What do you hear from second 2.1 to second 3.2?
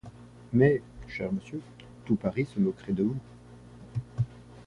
Paris se moquerait de vous.